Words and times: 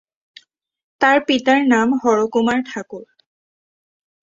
তার 1.01 1.17
পিতার 1.27 1.59
নাম 1.67 1.87
হর 2.01 2.19
কুমার 2.33 2.59
ঠাকুর। 2.65 3.05